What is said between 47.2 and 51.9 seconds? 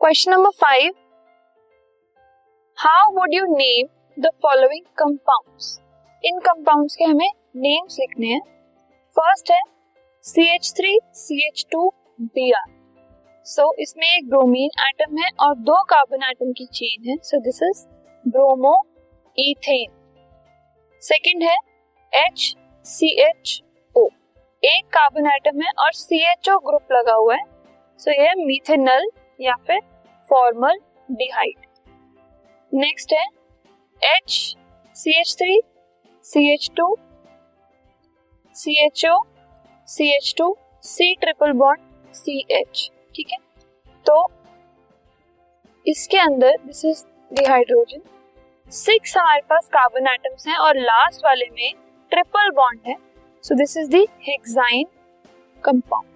dehydrogen six हमारे पास carbon atoms हैं और लास्ट वाले में